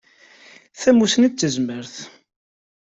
Tamussni 0.81 1.27
d 1.29 1.33
tazmert. 1.33 1.95